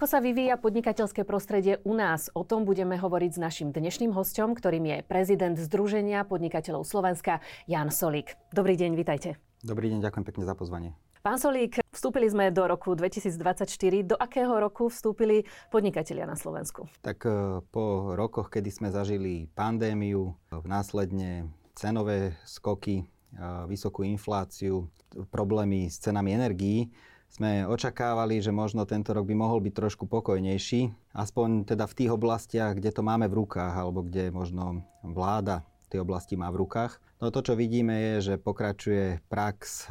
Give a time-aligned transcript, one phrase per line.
[0.00, 2.32] Ako sa vyvíja podnikateľské prostredie u nás?
[2.32, 7.92] O tom budeme hovoriť s našim dnešným hostom, ktorým je prezident Združenia podnikateľov Slovenska Jan
[7.92, 8.32] Solík.
[8.48, 9.36] Dobrý deň, vitajte.
[9.60, 10.96] Dobrý deň, ďakujem pekne za pozvanie.
[11.20, 13.68] Pán Solík, vstúpili sme do roku 2024.
[14.08, 16.88] Do akého roku vstúpili podnikatelia na Slovensku?
[17.04, 20.32] Tak e, po rokoch, kedy sme zažili pandémiu,
[20.64, 23.19] následne cenové skoky, e,
[23.66, 24.90] vysokú infláciu,
[25.30, 26.90] problémy s cenami energií,
[27.30, 32.10] sme očakávali, že možno tento rok by mohol byť trošku pokojnejší, aspoň teda v tých
[32.10, 37.02] oblastiach, kde to máme v rukách, alebo kde možno vláda tej oblasti má v rukách.
[37.18, 39.86] No to, čo vidíme, je, že pokračuje prax e,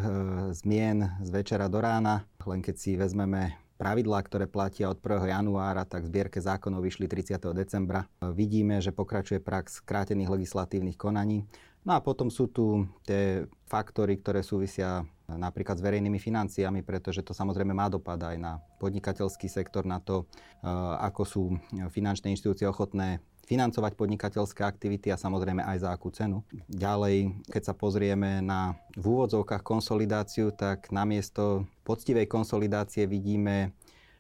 [0.56, 5.28] zmien z večera do rána, len keď si vezmeme pravidlá, ktoré platia od 1.
[5.28, 7.36] januára, tak v zbierke zákonov vyšli 30.
[7.52, 8.08] decembra.
[8.24, 11.46] Vidíme, že pokračuje prax krátených legislatívnych konaní.
[11.90, 17.34] No a potom sú tu tie faktory, ktoré súvisia napríklad s verejnými financiami, pretože to
[17.34, 20.30] samozrejme má dopad aj na podnikateľský sektor, na to,
[20.62, 20.70] eh,
[21.02, 21.44] ako sú
[21.90, 26.46] finančné inštitúcie ochotné financovať podnikateľské aktivity a samozrejme aj za akú cenu.
[26.70, 33.74] Ďalej, keď sa pozrieme na v úvodzovkách konsolidáciu, tak namiesto poctivej konsolidácie vidíme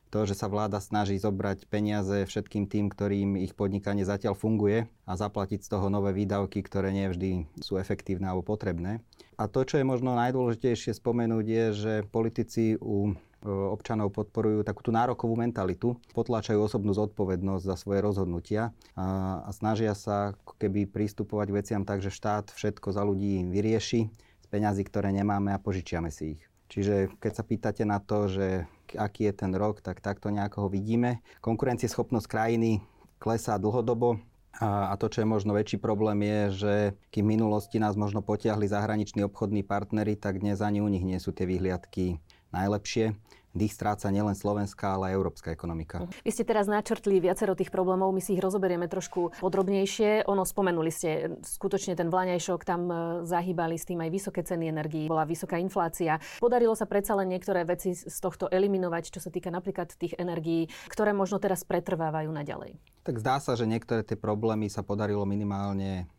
[0.10, 5.14] to, že sa vláda snaží zobrať peniaze všetkým tým, ktorým ich podnikanie zatiaľ funguje a
[5.14, 9.06] zaplatiť z toho nové výdavky, ktoré nie vždy sú efektívne alebo potrebné.
[9.40, 14.84] A to, čo je možno najdôležitejšie spomenúť, je, že politici u e, občanov podporujú takú
[14.84, 21.48] tú nárokovú mentalitu, potláčajú osobnú zodpovednosť za svoje rozhodnutia a, a snažia sa keby pristupovať
[21.56, 24.12] veciam tak, že štát všetko za ľudí vyrieši
[24.44, 26.44] z peňazí, ktoré nemáme a požičiame si ich.
[26.70, 30.70] Čiže keď sa pýtate na to, že aký je ten rok, tak takto nejako ho
[30.70, 31.22] vidíme.
[31.44, 32.82] Konkurencieschopnosť krajiny
[33.20, 34.18] klesá dlhodobo,
[34.60, 36.74] a, to, čo je možno väčší problém, je, že
[37.14, 41.20] kým v minulosti nás možno potiahli zahraniční obchodní partnery, tak dnes ani u nich nie
[41.22, 43.14] sú tie vyhliadky najlepšie
[43.54, 46.06] dých stráca nielen slovenská, ale aj európska ekonomika.
[46.22, 50.30] Vy ste teraz načrtli viacero tých problémov, my si ich rozoberieme trošku podrobnejšie.
[50.30, 55.10] Ono spomenuli ste skutočne ten vláňajšok, tam e, zahýbali s tým aj vysoké ceny energií,
[55.10, 56.22] bola vysoká inflácia.
[56.38, 60.70] Podarilo sa predsa len niektoré veci z tohto eliminovať, čo sa týka napríklad tých energií,
[60.92, 62.78] ktoré možno teraz pretrvávajú naďalej.
[63.02, 66.06] Tak zdá sa, že niektoré tie problémy sa podarilo minimálne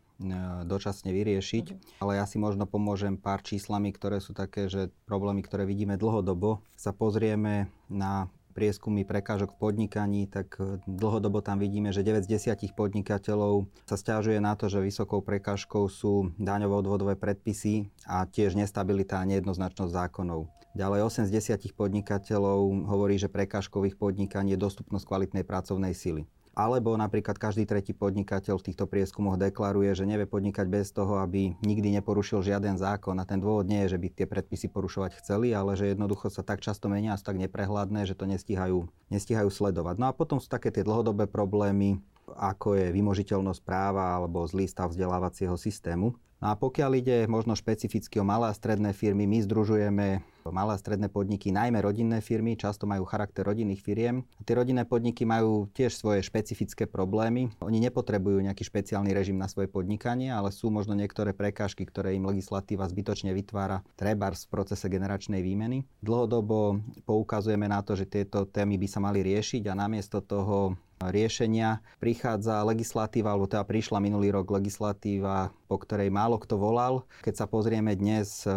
[0.65, 2.01] dočasne vyriešiť, mm-hmm.
[2.05, 6.61] ale ja si možno pomôžem pár číslami, ktoré sú také, že problémy, ktoré vidíme dlhodobo.
[6.77, 12.51] Sa pozrieme na prieskumy prekážok v podnikaní, tak e, dlhodobo tam vidíme, že 9 z
[12.51, 19.23] 10 podnikateľov sa stiažuje na to, že vysokou prekážkou sú daňovo-odvodové predpisy a tiež nestabilita
[19.23, 20.51] a nejednoznačnosť zákonov.
[20.71, 26.27] Ďalej 8 z 10 podnikateľov hovorí, že prekážkou ich podnikaní je dostupnosť kvalitnej pracovnej sily.
[26.51, 31.55] Alebo napríklad každý tretí podnikateľ v týchto prieskumoch deklaruje, že nevie podnikať bez toho, aby
[31.63, 33.15] nikdy neporušil žiaden zákon.
[33.19, 36.43] A ten dôvod nie je, že by tie predpisy porušovať chceli, ale že jednoducho sa
[36.43, 39.95] tak často menia a sú tak neprehľadné, že to nestíhajú, nestíhajú sledovať.
[39.95, 42.03] No a potom sú také tie dlhodobé problémy,
[42.35, 46.19] ako je vymožiteľnosť práva alebo zlý stav vzdelávacieho systému.
[46.41, 50.81] No a pokiaľ ide možno špecificky o malé a stredné firmy, my združujeme malé a
[50.81, 54.25] stredné podniky, najmä rodinné firmy, často majú charakter rodinných firiem.
[54.41, 57.53] Tie rodinné podniky majú tiež svoje špecifické problémy.
[57.61, 62.25] Oni nepotrebujú nejaký špeciálny režim na svoje podnikanie, ale sú možno niektoré prekážky, ktoré im
[62.25, 65.85] legislatíva zbytočne vytvára, trebárs v procese generačnej výmeny.
[66.01, 71.81] Dlhodobo poukazujeme na to, že tieto témy by sa mali riešiť a namiesto toho riešenia
[71.97, 77.07] prichádza legislatíva, alebo teda prišla minulý rok legislatíva, po ktorej málo kto volal.
[77.23, 78.51] Keď sa pozrieme dnes, eh,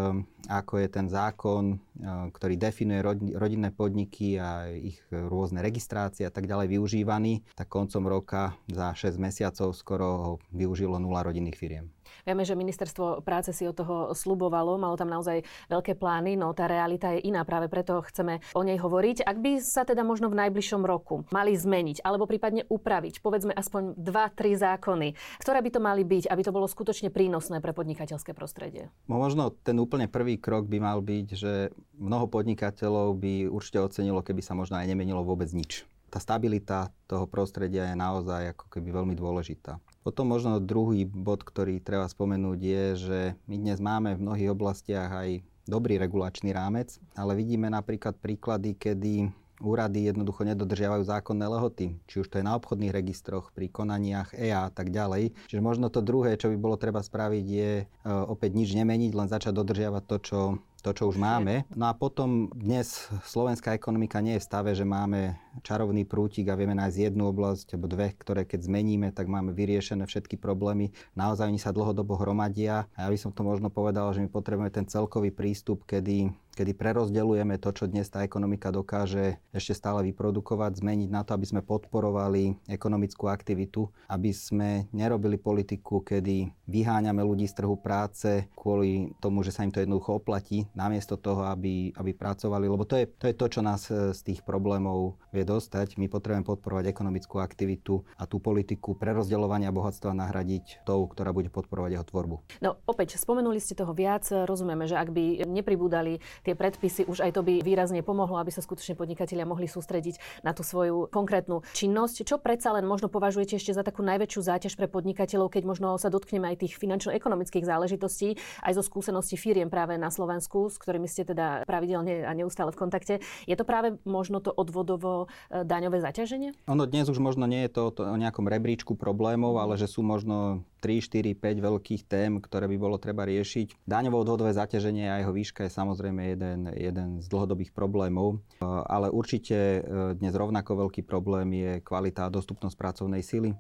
[0.51, 2.99] ako je ten zákon, eh, ktorý definuje
[3.39, 9.15] rodinné podniky a ich rôzne registrácie a tak ďalej využívaný, tak koncom roka za 6
[9.23, 11.95] mesiacov skoro ho využilo nula rodinných firiem.
[12.25, 16.65] Vieme, že ministerstvo práce si od toho slubovalo, malo tam naozaj veľké plány, no tá
[16.71, 19.25] realita je iná, práve preto chceme o nej hovoriť.
[19.25, 23.99] Ak by sa teda možno v najbližšom roku mali zmeniť, alebo prípadne upraviť, povedzme aspoň
[23.99, 25.09] 2-3 zákony,
[25.41, 28.93] ktoré by to mali byť, aby to bolo skutočne prínosné pre podnikateľské prostredie?
[29.09, 31.53] No možno ten úplne prvý krok by mal byť, že
[31.97, 37.27] mnoho podnikateľov by určite ocenilo, keby sa možno aj nemenilo vôbec nič tá stabilita toho
[37.27, 39.83] prostredia je naozaj ako keby veľmi dôležitá.
[40.07, 43.21] Potom možno druhý bod, ktorý treba spomenúť je, že
[43.51, 49.35] my dnes máme v mnohých oblastiach aj dobrý regulačný rámec, ale vidíme napríklad príklady, kedy
[49.65, 54.69] úrady jednoducho nedodržiavajú zákonné lehoty, či už to je na obchodných registroch, pri konaniach EA
[54.69, 55.33] a tak ďalej.
[55.49, 59.29] Čiže možno to druhé, čo by bolo treba spraviť, je e, opäť nič nemeniť, len
[59.33, 60.39] začať dodržiavať to, čo
[60.85, 61.65] to, čo už máme.
[61.73, 66.59] No a potom dnes slovenská ekonomika nie je v stave, že máme čarovný prútik a
[66.61, 70.93] vieme nájsť jednu oblasť alebo dve, ktoré keď zmeníme, tak máme vyriešené všetky problémy.
[71.17, 74.69] Naozaj oni sa dlhodobo hromadia a ja by som to možno povedal, že my potrebujeme
[74.69, 80.79] ten celkový prístup, kedy kedy prerozdeľujeme to, čo dnes tá ekonomika dokáže ešte stále vyprodukovať,
[80.79, 87.51] zmeniť na to, aby sme podporovali ekonomickú aktivitu, aby sme nerobili politiku, kedy vyháňame ľudí
[87.51, 92.13] z trhu práce kvôli tomu, že sa im to jednoducho oplatí, namiesto toho, aby, aby
[92.13, 95.97] pracovali, lebo to je, to je to, čo nás e, z tých problémov vie dostať.
[95.97, 101.91] My potrebujeme podporovať ekonomickú aktivitu a tú politiku prerozdeľovania bohatstva nahradiť tou, ktorá bude podporovať
[101.95, 102.37] jeho tvorbu.
[102.61, 107.39] No opäť, spomenuli ste toho viac, rozumieme, že ak by nepribúdali tie predpisy, už aj
[107.39, 112.27] to by výrazne pomohlo, aby sa skutočne podnikatelia mohli sústrediť na tú svoju konkrétnu činnosť.
[112.27, 116.11] Čo predsa len možno považujete ešte za takú najväčšiu záťaž pre podnikateľov, keď možno sa
[116.11, 118.35] dotkneme aj tých finančno-ekonomických záležitostí,
[118.67, 122.81] aj zo skúseností firiem práve na Slovensku, s ktorými ste teda pravidelne a neustále v
[122.81, 123.15] kontakte.
[123.49, 126.55] Je to práve možno to odvodovo e, daňové zaťaženie?
[126.69, 130.05] Ono dnes už možno nie je to, to o nejakom rebríčku problémov, ale že sú
[130.05, 133.89] možno 3, 4, 5 veľkých tém, ktoré by bolo treba riešiť.
[133.89, 139.57] Daňovo odvodové zaťaženie a jeho výška je samozrejme jeden, jeden z dlhodobých problémov, ale určite
[139.57, 139.81] e,
[140.21, 143.57] dnes rovnako veľký problém je kvalita a dostupnosť pracovnej sily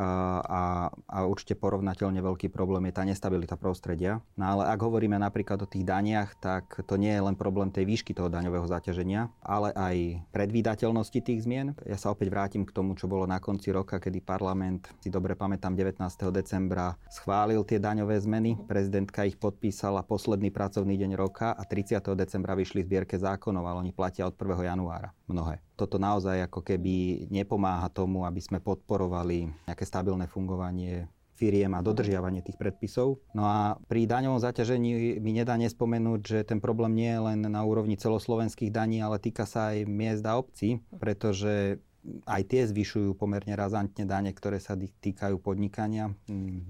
[0.00, 4.24] a, a určite porovnateľne veľký problém je tá nestabilita prostredia.
[4.40, 7.84] No ale ak hovoríme napríklad o tých daniach, tak to nie je len problém tej
[7.84, 11.76] výšky toho daňového zaťaženia, ale aj predvídateľnosti tých zmien.
[11.84, 15.36] Ja sa opäť vrátim k tomu, čo bolo na konci roka, kedy parlament, si dobre
[15.36, 16.00] pamätám, 19.
[16.32, 21.98] decembra decembra schválil tie daňové zmeny, prezidentka ich podpísala posledný pracovný deň roka a 30.
[22.14, 24.62] decembra vyšli zbierke zákonov, ale oni platia od 1.
[24.62, 25.58] januára mnohé.
[25.74, 32.46] Toto naozaj ako keby nepomáha tomu, aby sme podporovali nejaké stabilné fungovanie firiem a dodržiavanie
[32.46, 33.18] tých predpisov.
[33.34, 37.66] No a pri daňovom zaťažení mi nedá nespomenúť, že ten problém nie je len na
[37.66, 41.82] úrovni celoslovenských daní, ale týka sa aj miest a obcí, pretože
[42.26, 46.10] aj tie zvyšujú pomerne razantne dane, ktoré sa týkajú podnikania,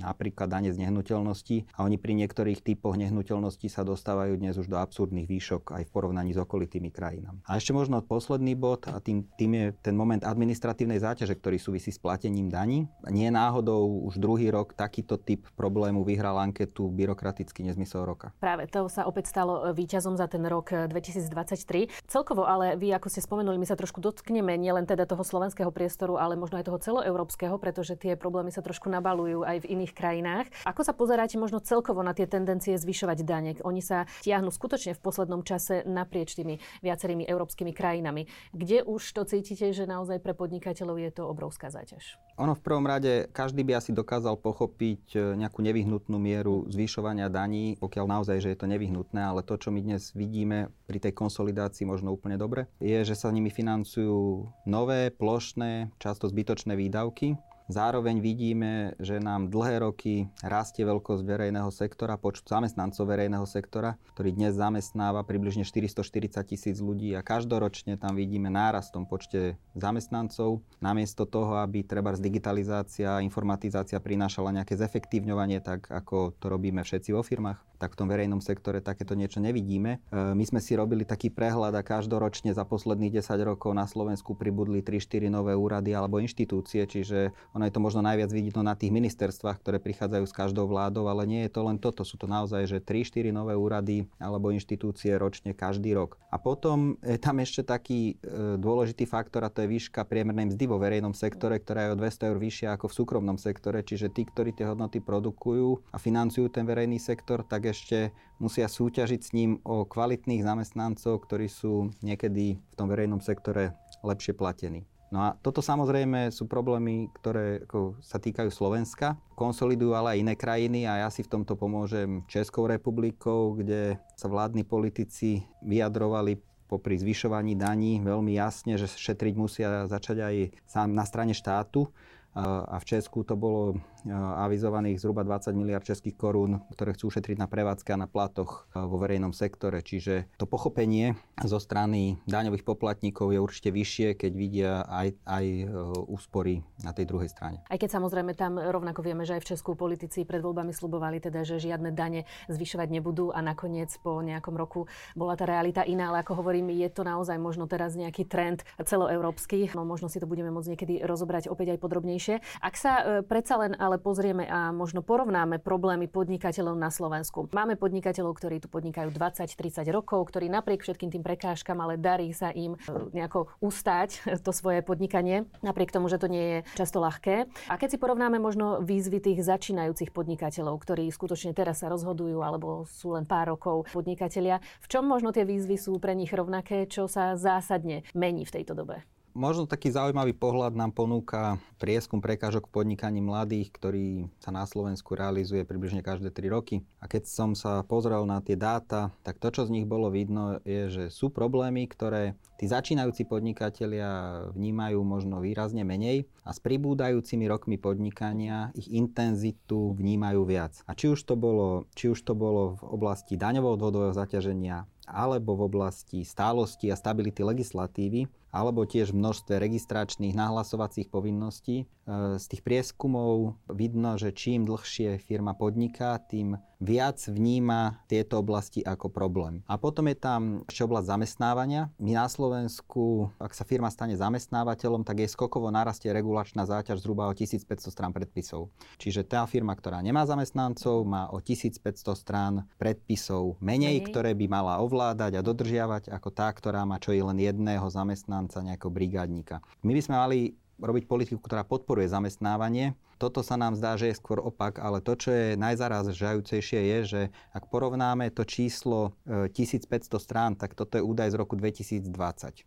[0.00, 4.76] napríklad dane z nehnuteľnosti a oni pri niektorých typoch nehnuteľnosti sa dostávajú dnes už do
[4.76, 7.40] absurdných výšok aj v porovnaní s okolitými krajinami.
[7.48, 11.88] A ešte možno posledný bod a tým, tým je ten moment administratívnej záťaže, ktorý súvisí
[11.88, 12.84] s platením daní.
[13.08, 18.36] Nie náhodou už druhý rok takýto typ problému vyhral anketu byrokratický nezmysel roka.
[18.38, 21.88] Práve to sa opäť stalo e, víťazom za ten rok 2023.
[21.88, 25.38] E, Celkovo ale vy, ako ste spomenuli, my sa trošku dotkneme nielen teda toho toho
[25.38, 29.78] slovenského priestoru, ale možno aj toho celoeurópskeho, pretože tie problémy sa trošku nabalujú aj v
[29.78, 30.50] iných krajinách.
[30.66, 33.54] Ako sa pozeráte možno celkovo na tie tendencie zvyšovať dane?
[33.62, 38.26] Oni sa tiahnu skutočne v poslednom čase naprieč tými viacerými európskymi krajinami.
[38.50, 42.18] Kde už to cítite, že naozaj pre podnikateľov je to obrovská záťaž?
[42.42, 47.78] Ono v prvom rade, každý by asi dokázal pochopiť e, nejakú nevyhnutnú mieru zvyšovania daní,
[47.78, 51.86] pokiaľ naozaj, že je to nevyhnutné, ale to, čo my dnes vidíme pri tej konsolidácii
[51.86, 57.36] možno úplne dobre, je, že sa nimi financujú nové plošné, často zbytočné výdavky
[57.72, 64.34] Zároveň vidíme, že nám dlhé roky rastie veľkosť verejného sektora, počtu zamestnancov verejného sektora, ktorý
[64.34, 70.60] dnes zamestnáva približne 440 tisíc ľudí a každoročne tam vidíme nárast v tom počte zamestnancov.
[70.84, 77.16] Namiesto toho, aby treba digitalizácia a informatizácia prinášala nejaké zefektívňovanie, tak ako to robíme všetci
[77.16, 79.98] vo firmách, tak v tom verejnom sektore takéto niečo nevidíme.
[80.12, 84.36] E, my sme si robili taký prehľad a každoročne za posledných 10 rokov na Slovensku
[84.36, 88.74] pribudli 3-4 nové úrady alebo inštitúcie, čiže on ono je to možno najviac vidno na
[88.74, 92.02] tých ministerstvách, ktoré prichádzajú s každou vládou, ale nie je to len toto.
[92.02, 96.18] Sú to naozaj, že 3-4 nové úrady alebo inštitúcie ročne každý rok.
[96.26, 100.64] A potom je tam ešte taký e, dôležitý faktor a to je výška priemernej mzdy
[100.66, 103.78] vo verejnom sektore, ktorá je o 200 eur vyššia ako v súkromnom sektore.
[103.86, 109.20] Čiže tí, ktorí tie hodnoty produkujú a financujú ten verejný sektor, tak ešte musia súťažiť
[109.24, 113.74] s ním o kvalitných zamestnancov, ktorí sú niekedy v tom verejnom sektore
[114.04, 114.84] lepšie platení.
[115.12, 120.34] No a toto samozrejme sú problémy, ktoré ako, sa týkajú Slovenska, konsolidujú ale aj iné
[120.40, 126.96] krajiny a ja si v tomto pomôžem Českou republikou, kde sa vládni politici vyjadrovali popri
[126.96, 131.92] zvyšovaní daní veľmi jasne, že šetriť musia začať aj sám na strane štátu
[132.32, 133.76] a v Česku to bolo
[134.10, 138.96] avizovaných zhruba 20 miliard českých korún, ktoré chcú ušetriť na prevádzke a na platoch vo
[138.98, 139.78] verejnom sektore.
[139.84, 145.64] Čiže to pochopenie zo strany daňových poplatníkov je určite vyššie, keď vidia aj, aj e,
[146.10, 147.62] úspory na tej druhej strane.
[147.70, 151.46] Aj keď samozrejme tam rovnako vieme, že aj v Česku politici pred voľbami slubovali teda,
[151.46, 156.26] že žiadne dane zvyšovať nebudú a nakoniec po nejakom roku bola tá realita iná, ale
[156.26, 159.70] ako hovorím, je to naozaj možno teraz nejaký trend celoeurópsky.
[159.78, 162.62] No možno si to budeme môcť niekedy rozobrať opäť aj podrobnejšie silnejšie.
[162.62, 167.50] Ak sa e, predsa len ale pozrieme a možno porovnáme problémy podnikateľov na Slovensku.
[167.50, 172.54] Máme podnikateľov, ktorí tu podnikajú 20-30 rokov, ktorí napriek všetkým tým prekážkam, ale darí sa
[172.54, 172.78] im e,
[173.10, 177.50] nejako ustáť to svoje podnikanie, napriek tomu, že to nie je často ľahké.
[177.66, 182.86] A keď si porovnáme možno výzvy tých začínajúcich podnikateľov, ktorí skutočne teraz sa rozhodujú alebo
[182.86, 187.10] sú len pár rokov podnikatelia, v čom možno tie výzvy sú pre nich rovnaké, čo
[187.10, 189.02] sa zásadne mení v tejto dobe?
[189.32, 195.16] Možno taký zaujímavý pohľad nám ponúka prieskum prekážok v podnikaní mladých, ktorý sa na Slovensku
[195.16, 196.84] realizuje približne každé 3 roky.
[197.00, 200.60] A keď som sa pozrel na tie dáta, tak to, čo z nich bolo vidno,
[200.68, 207.48] je, že sú problémy, ktoré tí začínajúci podnikatelia vnímajú možno výrazne menej a s pribúdajúcimi
[207.48, 210.84] rokmi podnikania ich intenzitu vnímajú viac.
[210.84, 215.72] A či už to bolo, či už to bolo v oblasti daňovo-odvodového zaťaženia, alebo v
[215.72, 221.88] oblasti stálosti a stability legislatívy, alebo tiež množstve registračných nahlasovacích povinností.
[221.88, 228.82] E, z tých prieskumov vidno, že čím dlhšie firma podniká, tým viac vníma tieto oblasti
[228.82, 229.62] ako problém.
[229.70, 231.88] A potom je tam ešte oblasť zamestnávania.
[232.02, 237.30] My na Slovensku, ak sa firma stane zamestnávateľom, tak jej skokovo narastie regulačná záťaž zhruba
[237.30, 238.74] o 1500 strán predpisov.
[238.98, 244.10] Čiže tá firma, ktorá nemá zamestnancov, má o 1500 strán predpisov menej, menej.
[244.10, 248.41] ktoré by mala ovládať a dodržiavať ako tá, ktorá má čo i len jedného zamestnanca
[248.42, 249.56] zamestnanca, nejakého brigádnika.
[249.86, 250.38] My by sme mali
[250.82, 252.98] robiť politiku, ktorá podporuje zamestnávanie.
[253.22, 257.22] Toto sa nám zdá, že je skôr opak, ale to, čo je najzarážajúcejšie je, že
[257.54, 262.10] ak porovnáme to číslo 1500 e, strán, tak toto je údaj z roku 2020.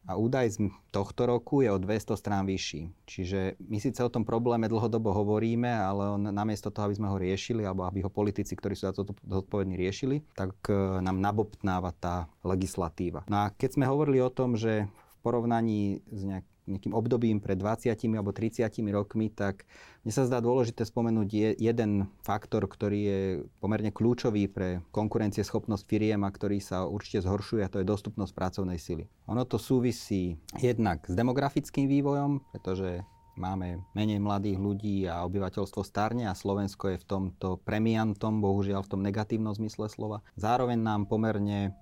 [0.08, 2.88] A údaj z tohto roku je o 200 strán vyšší.
[3.04, 7.20] Čiže my síce o tom probléme dlhodobo hovoríme, ale on namiesto toho, aby sme ho
[7.20, 11.92] riešili, alebo aby ho politici, ktorí sú za to zodpovední, riešili, tak e, nám nabobtnáva
[12.00, 13.28] tá legislatíva.
[13.28, 14.88] No a keď sme hovorili o tom, že
[15.26, 19.66] porovnaní s nejak, nejakým obdobím pred 20 alebo 30 rokmi, tak
[20.06, 23.20] mne sa zdá dôležité spomenúť je, jeden faktor, ktorý je
[23.58, 28.78] pomerne kľúčový pre konkurencieschopnosť firiem a ktorý sa určite zhoršuje a to je dostupnosť pracovnej
[28.78, 29.10] sily.
[29.26, 33.02] Ono to súvisí jednak s demografickým vývojom, pretože
[33.38, 38.92] máme menej mladých ľudí a obyvateľstvo starne a Slovensko je v tomto premiantom, bohužiaľ v
[38.92, 40.24] tom negatívnom zmysle slova.
[40.40, 41.76] Zároveň nám pomerne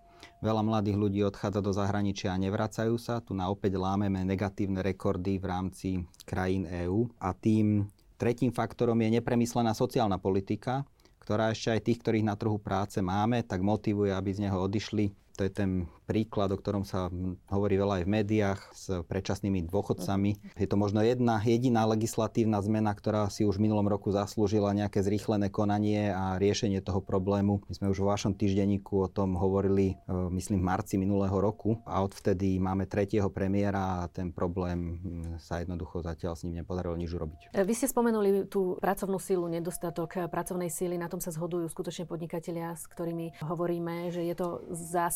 [0.43, 3.23] Veľa mladých ľudí odchádza do zahraničia a nevracajú sa.
[3.23, 5.89] Tu na opäť lámeme negatívne rekordy v rámci
[6.27, 7.07] krajín EÚ.
[7.21, 7.87] A tým
[8.19, 10.83] tretím faktorom je nepremyslená sociálna politika,
[11.23, 15.15] ktorá ešte aj tých, ktorých na trhu práce máme, tak motivuje, aby z neho odišli.
[15.37, 17.07] To je ten príklad, o ktorom sa
[17.47, 20.53] hovorí veľa aj v médiách s predčasnými dôchodcami.
[20.59, 24.99] Je to možno jedna jediná legislatívna zmena, ktorá si už v minulom roku zaslúžila nejaké
[25.01, 27.63] zrýchlené konanie a riešenie toho problému.
[27.65, 31.79] My sme už vo vašom týždenníku o tom hovorili, e, myslím, v marci minulého roku
[31.87, 34.99] a odvtedy máme tretieho premiéra a ten problém
[35.39, 37.39] sa jednoducho zatiaľ s ním nepodarilo nič urobiť.
[37.55, 42.05] E, vy ste spomenuli tú pracovnú sílu, nedostatok pracovnej síly, na tom sa zhodujú skutočne
[42.05, 44.47] podnikatelia, s ktorými hovoríme, že je to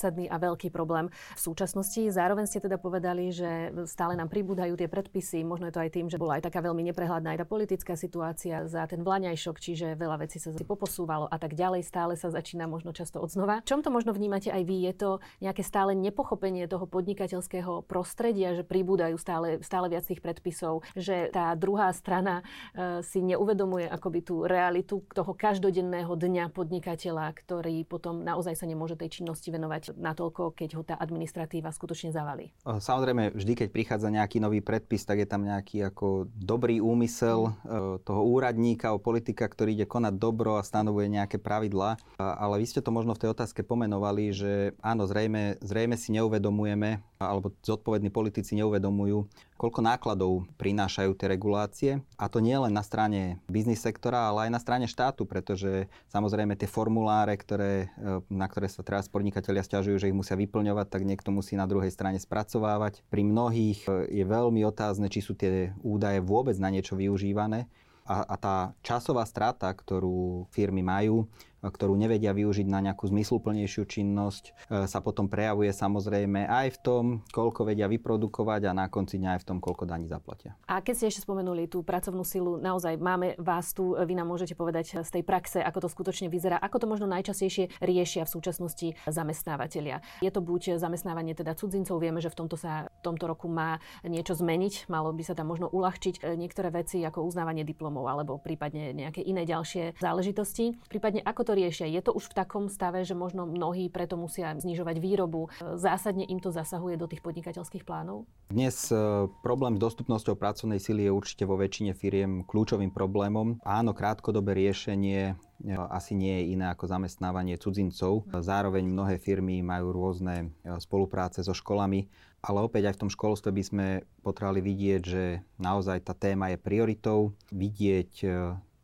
[0.08, 2.00] zásadný a veľký problém v súčasnosti.
[2.08, 6.08] Zároveň ste teda povedali, že stále nám pribúdajú tie predpisy, možno je to aj tým,
[6.08, 10.24] že bola aj taká veľmi neprehľadná aj tá politická situácia za ten vlaňajšok, čiže veľa
[10.24, 13.60] vecí sa poposúvalo a tak ďalej, stále sa začína možno často od znova.
[13.68, 14.88] Čom to možno vnímate aj vy?
[14.88, 15.10] Je to
[15.44, 21.52] nejaké stále nepochopenie toho podnikateľského prostredia, že pribúdajú stále, stále viac tých predpisov, že tá
[21.60, 28.56] druhá strana e, si neuvedomuje akoby tú realitu toho každodenného dňa podnikateľa, ktorý potom naozaj
[28.56, 32.54] sa nemôže tej činnosti venovať natoľko, keď ho tá administratíva skutočne zavalí.
[32.64, 38.06] Samozrejme, vždy, keď prichádza nejaký nový predpis, tak je tam nejaký ako dobrý úmysel mm.
[38.06, 41.98] toho úradníka, o politika, ktorý ide konať dobro a stanovuje nejaké pravidlá.
[42.20, 44.52] Ale vy ste to možno v tej otázke pomenovali, že
[44.84, 49.26] áno, zrejme, zrejme si neuvedomujeme, alebo zodpovední politici neuvedomujú,
[49.58, 51.92] koľko nákladov prinášajú tie regulácie.
[52.20, 56.54] A to nie len na strane biznis sektora, ale aj na strane štátu, pretože samozrejme
[56.60, 61.08] tie formuláre, ktoré, e, na ktoré sa teraz podnikatelia stiažujú, že ich musia vyplňovať, tak
[61.08, 63.08] niekto musí na druhej strane spracovávať.
[63.08, 67.72] Pri mnohých e, je veľmi otázne, či sú tie údaje vôbec na niečo využívané.
[68.04, 71.28] A, a tá časová strata, ktorú firmy majú,
[71.70, 77.04] ktorú nevedia využiť na nejakú zmysluplnejšiu činnosť, e, sa potom prejavuje samozrejme aj v tom,
[77.30, 80.56] koľko vedia vyprodukovať a na konci dňa aj v tom, koľko daní zaplatia.
[80.68, 84.56] A keď ste ešte spomenuli tú pracovnú silu, naozaj máme vás tu, vy nám môžete
[84.58, 88.88] povedať z tej praxe, ako to skutočne vyzerá, ako to možno najčastejšie riešia v súčasnosti
[89.08, 90.02] zamestnávateľia.
[90.24, 93.82] Je to buď zamestnávanie teda cudzincov, vieme, že v tomto sa v tomto roku má
[94.06, 98.38] niečo zmeniť, malo by sa tam možno uľahčiť e, niektoré veci ako uznávanie diplomov alebo
[98.38, 100.78] prípadne nejaké iné ďalšie záležitosti.
[100.88, 101.90] Prípadne ako to riešia?
[101.90, 105.50] Je to už v takom stave, že možno mnohí preto musia znižovať výrobu?
[105.58, 108.30] Zásadne im to zasahuje do tých podnikateľských plánov?
[108.54, 113.58] Dnes e, problém s dostupnosťou pracovnej sily je určite vo väčšine firiem kľúčovým problémom.
[113.66, 118.30] Áno, krátkodobé riešenie e, asi nie je iné ako zamestnávanie cudzincov.
[118.30, 122.06] Zároveň mnohé firmy majú rôzne e, spolupráce so školami,
[122.46, 123.86] ale opäť aj v tom školstve by sme
[124.22, 125.24] potrebovali vidieť, že
[125.58, 128.12] naozaj tá téma je prioritou, vidieť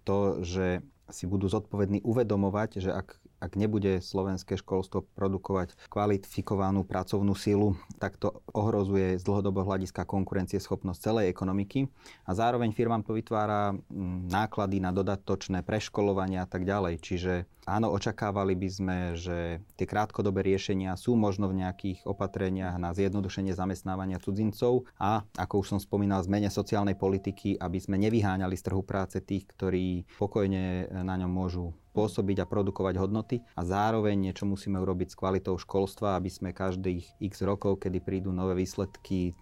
[0.03, 7.36] to, že si budú zodpovední uvedomovať, že ak ak nebude slovenské školstvo produkovať kvalifikovanú pracovnú
[7.36, 11.91] silu, tak to ohrozuje z dlhodobého hľadiska konkurencieschopnosť celej ekonomiky
[12.24, 17.03] a zároveň firmám to vytvára mm, náklady na dodatočné preškolovania a tak ďalej.
[17.03, 17.34] Čiže
[17.65, 23.55] áno, očakávali by sme, že tie krátkodobé riešenia sú možno v nejakých opatreniach na zjednodušenie
[23.55, 28.84] zamestnávania cudzincov a, ako už som spomínal, zmene sociálnej politiky, aby sme nevyháňali z trhu
[28.84, 34.82] práce tých, ktorí pokojne na ňom môžu pôsobiť a produkovať hodnoty a zároveň niečo musíme
[34.82, 39.38] urobiť s kvalitou školstva, aby sme každých x rokov, kedy prídu nové výsledky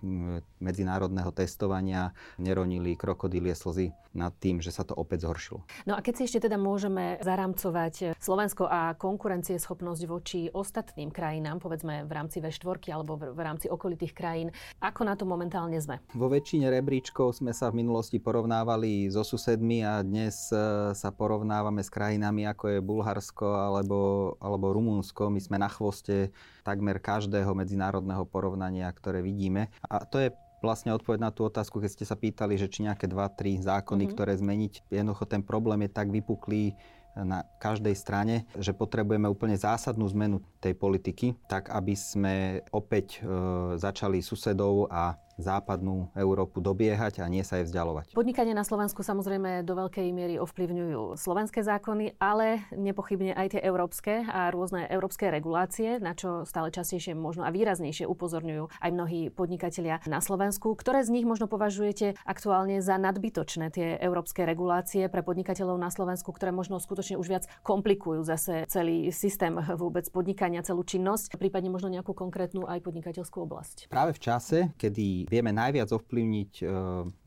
[0.60, 5.64] medzinárodného testovania, neronili krokodílie slzy nad tým, že sa to opäť zhoršilo.
[5.88, 12.04] No a keď si ešte teda môžeme zaramcovať Slovensko a konkurencieschopnosť voči ostatným krajinám, povedzme
[12.04, 14.50] v rámci V4 alebo v rámci okolitých krajín,
[14.84, 16.04] ako na to momentálne sme?
[16.16, 21.80] Vo väčšine rebríčkov sme sa v minulosti porovnávali so susedmi a dnes e, sa porovnávame
[21.80, 24.00] s krajinami krajinami, ako je Bulharsko alebo,
[24.42, 25.30] alebo Rumunsko.
[25.30, 29.70] My sme na chvoste takmer každého medzinárodného porovnania, ktoré vidíme.
[29.86, 30.30] A to je
[30.62, 34.14] vlastne odpoveď na tú otázku, keď ste sa pýtali, že či nejaké 2-3 zákony, mm-hmm.
[34.14, 34.74] ktoré zmeniť.
[34.94, 36.78] Jednoducho ten problém je tak vypuklý
[37.16, 42.36] na každej strane, že potrebujeme úplne zásadnú zmenu tej politiky, tak aby sme
[42.72, 43.28] opäť e,
[43.76, 48.14] začali susedov a západnú Európu dobiehať a nie sa jej vzdialovať.
[48.14, 54.24] Podnikanie na Slovensku samozrejme do veľkej miery ovplyvňujú slovenské zákony, ale nepochybne aj tie európske
[54.30, 60.00] a rôzne európske regulácie, na čo stále častejšie možno a výraznejšie upozorňujú aj mnohí podnikatelia
[60.06, 60.78] na Slovensku.
[60.78, 66.30] Ktoré z nich možno považujete aktuálne za nadbytočné tie európske regulácie pre podnikateľov na Slovensku,
[66.30, 71.90] ktoré možno skutočne už viac komplikujú zase celý systém vôbec podnikania, celú činnosť, prípadne možno
[71.90, 73.88] nejakú konkrétnu aj podnikateľskú oblasť?
[73.88, 76.64] Práve v čase, kedy vieme najviac ovplyvniť e,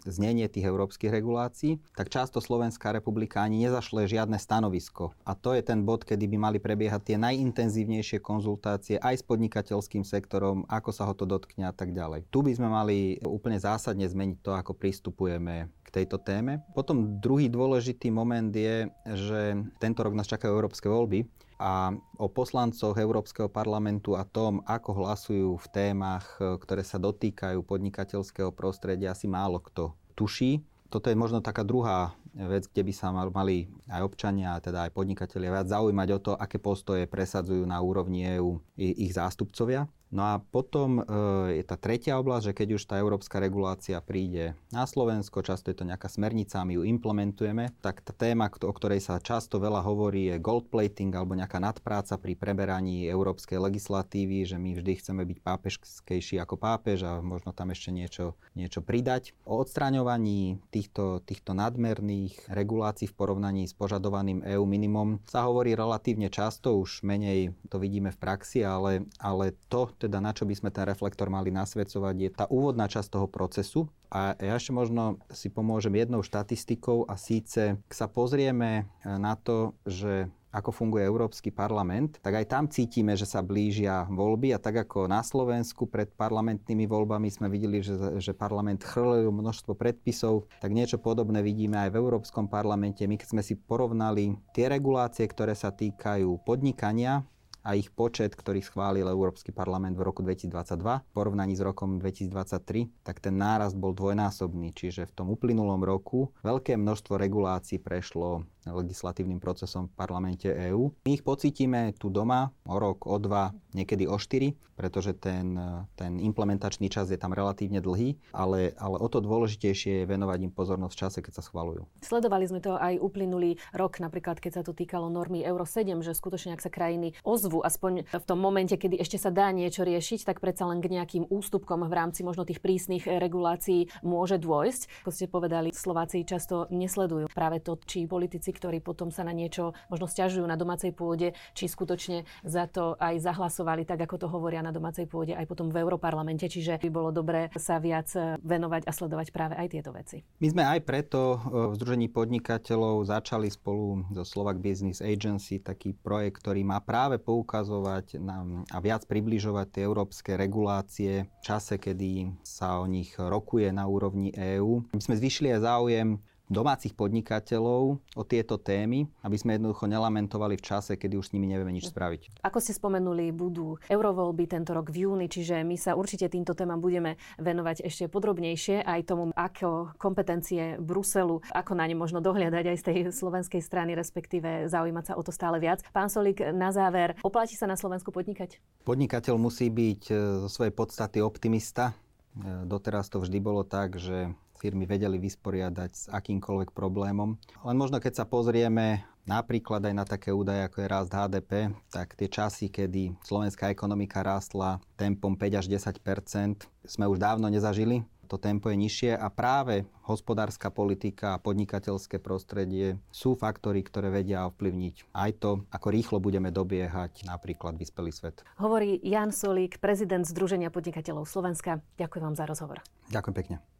[0.04, 5.16] znenie tých európskych regulácií, tak často Slovenská republika ani nezašle žiadne stanovisko.
[5.24, 10.04] A to je ten bod, kedy by mali prebiehať tie najintenzívnejšie konzultácie aj s podnikateľským
[10.04, 12.28] sektorom, ako sa ho to dotkne a tak ďalej.
[12.28, 16.60] Tu by sme mali úplne zásadne zmeniť to, ako pristupujeme k tejto téme.
[16.76, 19.40] Potom druhý dôležitý moment je, že
[19.80, 21.24] tento rok nás čakajú európske voľby
[21.58, 27.62] a o poslancoch Európskeho parlamentu a tom, ako hlasujú v témach, e, ktoré sa dotýkajú
[27.62, 30.62] podnikateľského prostredia, asi málo kto tuší.
[30.90, 35.50] Toto je možno taká druhá vec, kde by sa mali aj občania, teda aj podnikatelia
[35.54, 39.86] viac zaujímať o to, aké postoje presadzujú na úrovni EÚ ich zástupcovia.
[40.14, 44.54] No a potom e, je tá tretia oblasť, že keď už tá európska regulácia príde
[44.70, 49.02] na Slovensko, často je to nejaká smernica, my ju implementujeme, tak tá téma, o ktorej
[49.02, 54.54] sa často veľa hovorí, je gold plating alebo nejaká nadpráca pri preberaní európskej legislatívy, že
[54.54, 59.34] my vždy chceme byť pápežskejší ako pápež a možno tam ešte niečo, niečo pridať.
[59.42, 66.30] O odstraňovaní týchto, týchto nadmerných regulácií v porovnaní s požadovaným EU minimum sa hovorí relatívne
[66.30, 70.70] často, už menej to vidíme v praxi, ale, ale to teda na čo by sme
[70.70, 73.88] ten reflektor mali nasvedcovať, je tá úvodná časť toho procesu.
[74.12, 79.34] A ja ešte možno si pomôžem jednou štatistikou a síce, ak sa pozrieme e, na
[79.34, 84.62] to, že ako funguje Európsky parlament, tak aj tam cítime, že sa blížia voľby a
[84.62, 90.46] tak ako na Slovensku pred parlamentnými voľbami sme videli, že, že parlament chrlil množstvo predpisov,
[90.62, 93.02] tak niečo podobné vidíme aj v Európskom parlamente.
[93.02, 97.26] My keď sme si porovnali tie regulácie, ktoré sa týkajú podnikania,
[97.64, 102.92] a ich počet, ktorý schválil Európsky parlament v roku 2022 v porovnaní s rokom 2023,
[103.00, 104.76] tak ten nárast bol dvojnásobný.
[104.76, 110.92] Čiže v tom uplynulom roku veľké množstvo regulácií prešlo legislatívnym procesom v parlamente EÚ.
[111.04, 115.58] My ich pocítime tu doma o rok, o dva, niekedy o štyri, pretože ten,
[115.98, 120.52] ten implementačný čas je tam relatívne dlhý, ale, ale o to dôležitejšie je venovať im
[120.54, 121.84] pozornosť v čase, keď sa schvalujú.
[122.00, 126.16] Sledovali sme to aj uplynulý rok, napríklad keď sa to týkalo normy Euro 7, že
[126.16, 129.86] skutočne ak sa krajiny ozvú znovu, aspoň v tom momente, kedy ešte sa dá niečo
[129.86, 135.06] riešiť, tak predsa len k nejakým ústupkom v rámci možno tých prísnych regulácií môže dôjsť.
[135.06, 139.76] Ako ste povedali, Slováci často nesledujú práve to, či politici, ktorí potom sa na niečo
[139.86, 144.64] možno stiažujú na domácej pôde, či skutočne za to aj zahlasovali, tak ako to hovoria
[144.64, 146.50] na domácej pôde aj potom v Európarlamente.
[146.50, 148.10] Čiže by bolo dobré sa viac
[148.42, 150.24] venovať a sledovať práve aj tieto veci.
[150.40, 156.40] My sme aj preto v Združení podnikateľov začali spolu so Slovak Business Agency taký projekt,
[156.40, 162.80] ktorý má práve poukazovať na, a viac približovať tie európske regulácie v čase, kedy sa
[162.80, 164.88] o nich rokuje na úrovni EÚ.
[164.96, 166.08] My sme zvyšili aj záujem
[166.48, 171.48] domácich podnikateľov o tieto témy, aby sme jednoducho nelamentovali v čase, kedy už s nimi
[171.48, 172.44] nevieme nič spraviť.
[172.44, 176.80] Ako ste spomenuli, budú eurovoľby tento rok v júni, čiže my sa určite týmto témam
[176.80, 182.76] budeme venovať ešte podrobnejšie aj tomu, ako kompetencie Bruselu, ako na ne možno dohliadať aj
[182.76, 185.80] z tej slovenskej strany, respektíve zaujímať sa o to stále viac.
[185.96, 188.60] Pán Solík, na záver, oplatí sa na Slovensku podnikať?
[188.84, 191.96] Podnikateľ musí byť e, zo svojej podstaty optimista.
[192.36, 197.36] E, doteraz to vždy bolo tak, že firmy vedeli vysporiadať s akýmkoľvek problémom.
[197.62, 202.12] Len možno keď sa pozrieme napríklad aj na také údaje, ako je rast HDP, tak
[202.14, 208.04] tie časy, kedy slovenská ekonomika rástla tempom 5 až 10% sme už dávno nezažili.
[208.32, 214.48] To tempo je nižšie a práve hospodárska politika a podnikateľské prostredie sú faktory, ktoré vedia
[214.48, 218.40] ovplyvniť aj to, ako rýchlo budeme dobiehať napríklad vyspelý svet.
[218.56, 221.84] Hovorí Jan Solík, prezident Združenia podnikateľov Slovenska.
[222.00, 222.80] Ďakujem vám za rozhovor.
[223.12, 223.73] Ďakujem pekne.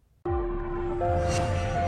[1.04, 1.83] Thank you.